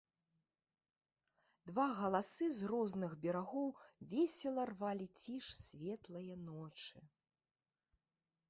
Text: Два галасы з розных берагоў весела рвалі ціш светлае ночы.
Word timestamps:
Два 1.71 1.85
галасы 1.99 2.47
з 2.59 2.69
розных 2.71 3.11
берагоў 3.25 3.69
весела 4.15 4.63
рвалі 4.73 5.05
ціш 5.25 5.45
светлае 5.61 6.35
ночы. 6.47 6.97